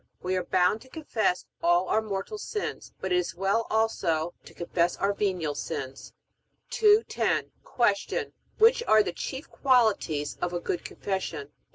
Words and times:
We 0.23 0.35
are 0.35 0.43
bound 0.43 0.81
to 0.81 0.89
confess 0.89 1.45
all 1.61 1.87
our 1.87 2.01
mortal 2.01 2.39
sins, 2.39 2.91
but 2.99 3.11
it 3.11 3.17
is 3.17 3.35
well 3.35 3.67
also 3.69 4.33
to 4.45 4.53
confess 4.55 4.97
our 4.97 5.13
venial 5.13 5.53
sins. 5.53 6.11
210. 6.71 7.51
Q. 7.77 8.33
Which 8.57 8.81
are 8.87 9.03
the 9.03 9.13
chief 9.13 9.47
qualities 9.51 10.39
of 10.41 10.53
a 10.53 10.59
good 10.59 10.83
Confession? 10.83 11.51